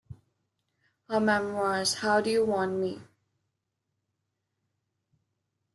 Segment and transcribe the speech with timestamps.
[1.09, 3.03] Her memoirs, How Do You Want Me?